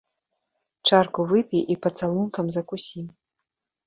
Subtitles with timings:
[0.87, 3.05] Чарку выпі і пацалункам закусі.